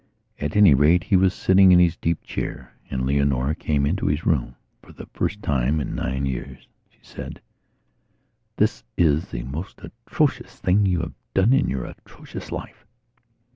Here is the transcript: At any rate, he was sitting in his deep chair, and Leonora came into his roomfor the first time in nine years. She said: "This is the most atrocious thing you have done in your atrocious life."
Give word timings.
At 0.39 0.55
any 0.55 0.73
rate, 0.73 1.03
he 1.03 1.15
was 1.15 1.31
sitting 1.31 1.71
in 1.71 1.77
his 1.77 1.95
deep 1.95 2.23
chair, 2.23 2.73
and 2.89 3.05
Leonora 3.05 3.53
came 3.53 3.85
into 3.85 4.07
his 4.07 4.21
roomfor 4.25 4.93
the 4.95 5.05
first 5.13 5.43
time 5.43 5.79
in 5.79 5.93
nine 5.93 6.25
years. 6.25 6.67
She 6.89 7.01
said: 7.03 7.39
"This 8.55 8.83
is 8.97 9.27
the 9.29 9.43
most 9.43 9.79
atrocious 9.83 10.55
thing 10.57 10.87
you 10.87 11.01
have 11.01 11.13
done 11.35 11.53
in 11.53 11.69
your 11.69 11.85
atrocious 11.85 12.51
life." 12.51 12.83